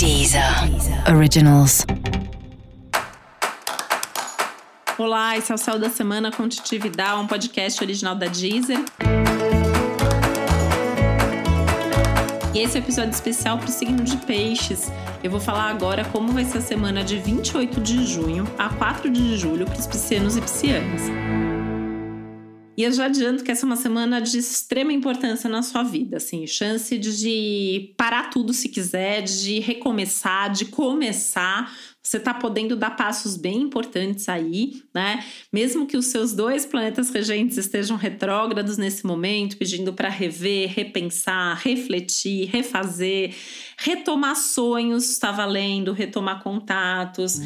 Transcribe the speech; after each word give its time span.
Deezer 0.00 0.42
Originals. 1.14 1.84
Olá, 4.96 5.36
esse 5.36 5.52
é 5.52 5.54
o 5.54 5.58
Céu 5.58 5.78
da 5.78 5.90
Semana 5.90 6.32
com 6.32 6.48
Titi 6.48 6.80
um 7.18 7.26
podcast 7.26 7.84
original 7.84 8.14
da 8.14 8.26
Deezer. 8.26 8.82
E 12.54 12.60
esse 12.60 12.78
é 12.78 12.80
episódio 12.80 13.10
especial 13.10 13.58
para 13.58 13.68
o 13.68 13.70
signo 13.70 14.02
de 14.02 14.16
Peixes. 14.16 14.90
Eu 15.22 15.30
vou 15.30 15.38
falar 15.38 15.68
agora 15.68 16.02
como 16.06 16.32
vai 16.32 16.46
ser 16.46 16.56
a 16.58 16.62
semana 16.62 17.04
de 17.04 17.18
28 17.18 17.78
de 17.82 18.06
junho 18.06 18.48
a 18.56 18.70
4 18.70 19.10
de 19.10 19.36
julho 19.36 19.66
para 19.66 19.78
os 19.78 19.86
piscianos 19.86 20.34
e 20.34 20.40
piscianas. 20.40 21.02
E 22.76 22.82
eu 22.82 22.92
já 22.92 23.06
adianto 23.06 23.44
que 23.44 23.50
essa 23.50 23.66
é 23.66 23.68
uma 23.68 23.76
semana 23.76 24.20
de 24.20 24.38
extrema 24.38 24.92
importância 24.92 25.50
na 25.50 25.62
sua 25.62 25.82
vida, 25.82 26.16
assim, 26.16 26.46
chance 26.46 26.96
de 26.96 27.92
parar 27.96 28.30
tudo 28.30 28.54
se 28.54 28.68
quiser, 28.68 29.22
de 29.22 29.58
recomeçar, 29.58 30.50
de 30.50 30.66
começar. 30.66 31.70
Você 32.02 32.16
está 32.16 32.32
podendo 32.32 32.76
dar 32.76 32.96
passos 32.96 33.36
bem 33.36 33.60
importantes 33.60 34.28
aí, 34.28 34.82
né? 34.94 35.22
Mesmo 35.52 35.86
que 35.86 35.96
os 35.96 36.06
seus 36.06 36.32
dois 36.32 36.64
planetas 36.64 37.10
regentes 37.10 37.58
estejam 37.58 37.96
retrógrados 37.96 38.78
nesse 38.78 39.04
momento, 39.04 39.58
pedindo 39.58 39.92
para 39.92 40.08
rever, 40.08 40.72
repensar, 40.72 41.60
refletir, 41.62 42.48
refazer, 42.48 43.34
retomar 43.76 44.36
sonhos, 44.36 45.10
está 45.10 45.30
valendo, 45.30 45.92
retomar 45.92 46.42
contatos. 46.42 47.40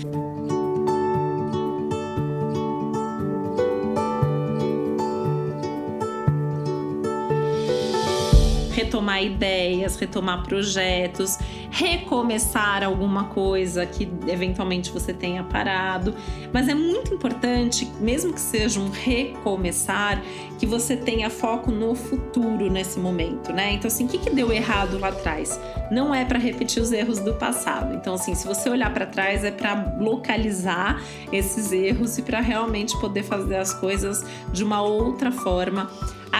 Retomar 8.84 9.22
ideias, 9.22 9.96
retomar 9.96 10.42
projetos, 10.42 11.38
recomeçar 11.70 12.84
alguma 12.84 13.24
coisa 13.24 13.84
que 13.86 14.08
eventualmente 14.28 14.90
você 14.90 15.12
tenha 15.12 15.42
parado. 15.42 16.14
Mas 16.52 16.68
é 16.68 16.74
muito 16.74 17.12
importante, 17.12 17.90
mesmo 17.98 18.32
que 18.32 18.40
seja 18.40 18.78
um 18.78 18.90
recomeçar, 18.90 20.22
que 20.58 20.66
você 20.66 20.96
tenha 20.96 21.28
foco 21.30 21.70
no 21.70 21.94
futuro 21.94 22.70
nesse 22.70 22.98
momento, 22.98 23.52
né? 23.52 23.72
Então, 23.72 23.88
assim, 23.88 24.04
o 24.04 24.08
que, 24.08 24.18
que 24.18 24.30
deu 24.30 24.52
errado 24.52 24.98
lá 24.98 25.08
atrás? 25.08 25.58
Não 25.90 26.14
é 26.14 26.24
para 26.24 26.38
repetir 26.38 26.82
os 26.82 26.92
erros 26.92 27.18
do 27.18 27.34
passado. 27.34 27.94
Então, 27.94 28.14
assim, 28.14 28.34
se 28.34 28.46
você 28.46 28.68
olhar 28.70 28.92
para 28.92 29.06
trás, 29.06 29.44
é 29.44 29.50
para 29.50 29.96
localizar 29.98 31.02
esses 31.32 31.72
erros 31.72 32.18
e 32.18 32.22
para 32.22 32.40
realmente 32.40 32.98
poder 33.00 33.24
fazer 33.24 33.56
as 33.56 33.74
coisas 33.74 34.24
de 34.52 34.62
uma 34.62 34.80
outra 34.80 35.32
forma 35.32 35.90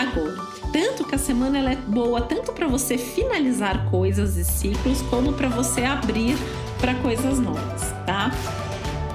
agora. 0.03 0.55
Tanto 0.73 1.05
que 1.05 1.15
a 1.15 1.19
semana 1.19 1.59
ela 1.59 1.73
é 1.73 1.77
boa 1.77 2.21
tanto 2.21 2.53
para 2.53 2.67
você 2.67 2.99
finalizar 2.99 3.89
coisas 3.91 4.37
e 4.37 4.45
ciclos, 4.45 5.03
como 5.03 5.33
para 5.33 5.49
você 5.49 5.85
abrir 5.85 6.37
para 6.81 6.95
coisas 6.97 7.39
novas, 7.39 7.93
tá? 8.05 8.33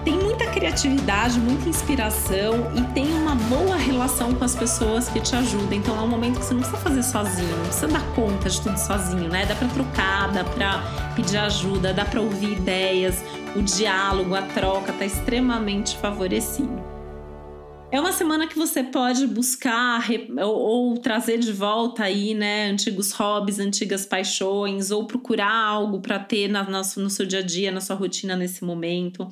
Tem 0.03 0.17
muita 0.17 0.47
criatividade, 0.47 1.39
muita 1.39 1.67
inspiração 1.67 2.71
e 2.73 2.81
tem 2.93 3.13
uma 3.13 3.35
boa 3.35 3.75
relação 3.75 4.33
com 4.33 4.45
as 4.45 4.55
pessoas 4.55 5.09
que 5.09 5.19
te 5.19 5.35
ajudam. 5.35 5.73
Então 5.73 5.95
é 5.97 6.01
um 6.01 6.07
momento 6.07 6.39
que 6.39 6.45
você 6.45 6.53
não 6.53 6.61
precisa 6.61 6.81
fazer 6.81 7.03
sozinho, 7.03 7.57
não 7.57 7.65
precisa 7.65 7.87
dar 7.89 8.03
conta 8.15 8.49
de 8.49 8.61
tudo 8.61 8.77
sozinho, 8.77 9.29
né? 9.29 9.45
Dá 9.45 9.55
para 9.55 9.67
trocar, 9.67 10.31
dá 10.31 10.43
para 10.43 10.81
pedir 11.15 11.37
ajuda, 11.37 11.93
dá 11.93 12.05
para 12.05 12.21
ouvir 12.21 12.53
ideias. 12.53 13.21
O 13.55 13.61
diálogo, 13.61 14.33
a 14.33 14.41
troca 14.41 14.93
tá 14.93 15.05
extremamente 15.05 15.97
favorecido. 15.97 16.98
É 17.91 17.99
uma 17.99 18.11
semana 18.11 18.45
que 18.45 18.55
você 18.55 18.83
pode 18.83 19.25
buscar 19.25 20.07
ou, 20.43 20.55
ou, 20.55 20.97
trazer 20.99 21.39
de 21.39 21.51
volta 21.51 22.03
aí, 22.03 22.35
né, 22.35 22.69
antigos 22.69 23.11
hobbies, 23.13 23.57
antigas 23.57 24.05
paixões, 24.05 24.91
ou 24.91 25.07
procurar 25.07 25.51
algo 25.51 25.99
para 25.99 26.19
ter 26.19 26.47
na, 26.47 26.63
no, 26.63 26.81
no 26.97 27.09
seu 27.09 27.25
dia 27.25 27.39
a 27.39 27.41
dia, 27.41 27.71
na 27.71 27.81
sua 27.81 27.95
rotina 27.95 28.35
nesse 28.35 28.63
momento. 28.63 29.27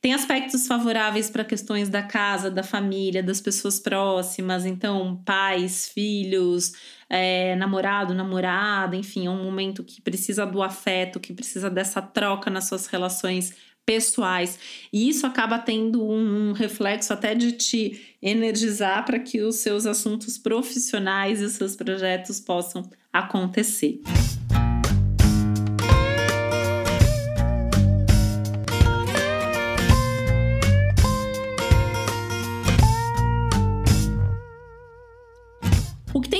Tem 0.00 0.12
aspectos 0.12 0.66
favoráveis 0.66 1.30
para 1.30 1.44
questões 1.44 1.88
da 1.88 2.02
casa, 2.02 2.50
da 2.50 2.64
família, 2.64 3.22
das 3.22 3.40
pessoas 3.40 3.78
próximas, 3.78 4.66
então 4.66 5.22
pais, 5.24 5.88
filhos, 5.88 6.72
é, 7.08 7.54
namorado, 7.54 8.12
namorada, 8.12 8.96
enfim, 8.96 9.26
é 9.26 9.30
um 9.30 9.44
momento 9.44 9.84
que 9.84 10.02
precisa 10.02 10.44
do 10.44 10.60
afeto, 10.60 11.20
que 11.20 11.32
precisa 11.32 11.70
dessa 11.70 12.02
troca 12.02 12.50
nas 12.50 12.64
suas 12.64 12.88
relações 12.88 13.54
pessoais. 13.86 14.58
E 14.92 15.08
isso 15.08 15.26
acaba 15.26 15.58
tendo 15.58 16.04
um, 16.04 16.52
reflexo 16.52 17.12
até 17.12 17.34
de 17.34 17.52
te 17.52 18.16
energizar 18.22 19.04
para 19.04 19.18
que 19.18 19.40
os 19.40 19.56
seus 19.56 19.86
assuntos 19.86 20.38
profissionais 20.38 21.40
e 21.40 21.44
os 21.44 21.52
seus 21.52 21.76
projetos 21.76 22.40
possam 22.40 22.88
acontecer. 23.12 24.00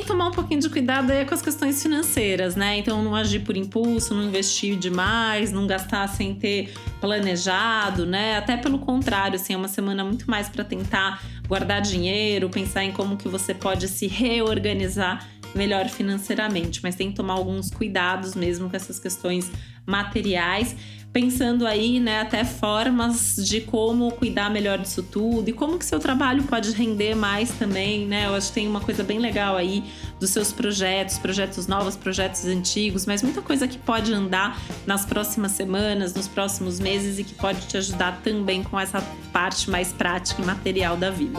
Tomar 0.07 0.29
um 0.29 0.31
pouquinho 0.31 0.61
de 0.61 0.69
cuidado 0.69 1.11
é 1.11 1.25
com 1.25 1.35
as 1.35 1.41
questões 1.41 1.83
financeiras, 1.83 2.55
né? 2.55 2.79
Então, 2.79 3.03
não 3.03 3.15
agir 3.15 3.41
por 3.41 3.57
impulso, 3.57 4.15
não 4.15 4.25
investir 4.25 4.77
demais, 4.77 5.51
não 5.53 5.67
gastar 5.67 6.07
sem 6.09 6.35
ter 6.35 6.73
planejado, 7.01 8.05
né? 8.05 8.37
Até 8.37 8.57
pelo 8.57 8.79
contrário, 8.79 9.37
assim, 9.37 9.55
é 9.55 9.57
uma 9.57 9.69
semana 9.69 10.05
muito 10.05 10.31
mais 10.31 10.49
para 10.49 10.65
tentar 10.65 11.23
guardar 11.47 11.81
dinheiro, 11.81 12.49
pensar 12.51 12.85
em 12.85 12.93
como 12.93 13.17
que 13.17 13.29
você 13.29 13.55
pode 13.55 13.89
se 13.89 14.07
reorganizar 14.07 15.27
melhor 15.55 15.89
financeiramente, 15.89 16.81
mas 16.83 16.95
tem 16.95 17.11
que 17.11 17.17
tomar 17.17 17.35
alguns 17.35 17.71
cuidados 17.71 18.35
mesmo 18.35 18.71
com 18.71 18.77
essas 18.77 18.99
questões 18.99 19.51
materiais 19.87 20.77
pensando 21.13 21.67
aí, 21.67 22.01
né, 22.01 22.21
até 22.21 22.45
formas 22.45 23.37
de 23.37 23.61
como 23.61 24.11
cuidar 24.13 24.49
melhor 24.49 24.79
disso 24.79 25.03
tudo 25.03 25.49
e 25.49 25.53
como 25.53 25.79
que 25.79 25.85
seu 25.85 25.99
trabalho 25.99 26.43
pode 26.45 26.73
render 26.73 27.15
mais 27.15 27.51
também, 27.51 28.07
né? 28.07 28.27
Eu 28.27 28.35
acho 28.35 28.49
que 28.49 28.55
tem 28.55 28.67
uma 28.67 28.81
coisa 28.81 29.05
bem 29.05 29.19
legal 29.19 29.57
aí 29.57 29.85
dos 30.19 30.31
seus 30.31 30.53
projetos, 30.53 31.19
projetos 31.19 31.67
novos, 31.67 31.97
projetos 31.97 32.47
antigos, 32.47 33.05
mas 33.05 33.23
muita 33.23 33.43
coisa 33.43 33.69
que 33.69 33.77
pode 33.77 34.13
andar 34.13 34.59
nas 34.87 35.05
próximas 35.05 35.53
semanas, 35.53 36.15
nos 36.15 36.29
próximos 36.29 36.81
meses 36.81 37.19
e 37.19 37.25
que 37.25 37.35
pode 37.35 37.67
te 37.67 37.77
ajudar 37.77 38.21
também 38.23 38.63
com 38.63 38.81
essa 38.81 39.03
parte 39.33 39.69
mais 39.71 39.93
prática 39.93 40.41
e 40.41 40.47
material 40.47 40.97
da 40.97 41.11
vida. 41.11 41.39